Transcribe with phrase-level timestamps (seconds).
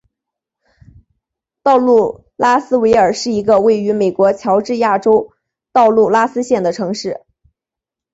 [1.61, 5.31] 道格拉斯维尔是一个位于美国乔治亚州
[5.71, 7.23] 道格拉斯县的城市。